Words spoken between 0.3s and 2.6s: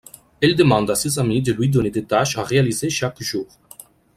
Elle demande à ses amis de lui donner des tâches à